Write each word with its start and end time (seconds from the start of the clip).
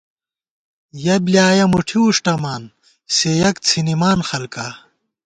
یَہ 1.03 1.15
بۡلیایَہ 1.23 1.65
مُٹھی 1.71 1.99
وُݭٹَمان 2.03 2.63
سےیَک 3.15 3.55
څھِنَمان 3.67 4.19
خلکا 4.29 4.67